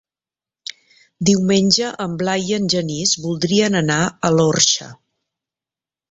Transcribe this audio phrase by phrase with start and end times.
[1.29, 4.89] Diumenge en Blai i en Genís voldrien anar a l'Orxa.